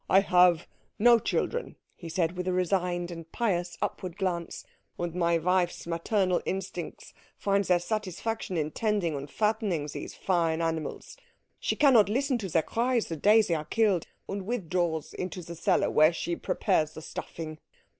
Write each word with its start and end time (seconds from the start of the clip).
"I 0.09 0.21
have 0.21 0.67
no 0.97 1.19
children," 1.19 1.75
he 1.95 2.09
said, 2.09 2.35
with 2.35 2.47
a 2.47 2.51
resigned 2.53 3.11
and 3.11 3.31
pious 3.31 3.77
upward 3.83 4.17
glance, 4.17 4.65
"and 4.97 5.13
my 5.13 5.37
wife's 5.37 5.85
maternal 5.85 6.41
instincts 6.43 7.13
find 7.37 7.63
their 7.65 7.77
satisfaction 7.77 8.57
in 8.57 8.71
tending 8.71 9.13
and 9.15 9.29
fattening 9.29 9.85
these 9.93 10.15
fine 10.15 10.59
animals. 10.59 11.17
She 11.59 11.75
cannot 11.75 12.09
listen 12.09 12.39
to 12.39 12.49
their 12.49 12.63
cries 12.63 13.09
the 13.09 13.15
day 13.15 13.43
they 13.43 13.53
are 13.53 13.65
killed, 13.65 14.07
and 14.27 14.47
withdraws 14.47 15.13
into 15.13 15.43
the 15.43 15.53
cellar, 15.53 15.91
where 15.91 16.11
she 16.13 16.35
prepares 16.35 16.93
the 16.95 17.03
stuffing. 17.03 17.59